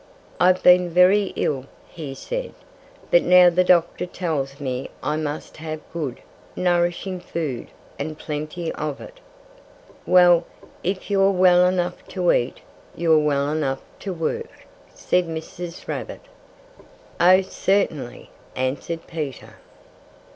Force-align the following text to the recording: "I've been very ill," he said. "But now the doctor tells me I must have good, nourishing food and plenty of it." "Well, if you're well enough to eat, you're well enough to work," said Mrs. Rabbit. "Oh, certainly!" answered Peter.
"I've 0.39 0.63
been 0.63 0.89
very 0.89 1.25
ill," 1.35 1.65
he 1.87 2.15
said. 2.15 2.53
"But 3.11 3.21
now 3.21 3.51
the 3.51 3.63
doctor 3.63 4.07
tells 4.07 4.59
me 4.59 4.89
I 5.03 5.15
must 5.15 5.57
have 5.57 5.79
good, 5.93 6.21
nourishing 6.55 7.19
food 7.19 7.67
and 7.99 8.17
plenty 8.17 8.71
of 8.71 8.99
it." 8.99 9.19
"Well, 10.07 10.43
if 10.83 11.11
you're 11.11 11.29
well 11.29 11.67
enough 11.67 12.03
to 12.15 12.31
eat, 12.31 12.61
you're 12.95 13.19
well 13.19 13.51
enough 13.51 13.83
to 13.99 14.11
work," 14.11 14.49
said 14.91 15.27
Mrs. 15.27 15.87
Rabbit. 15.87 16.21
"Oh, 17.19 17.41
certainly!" 17.41 18.31
answered 18.55 19.05
Peter. 19.05 19.57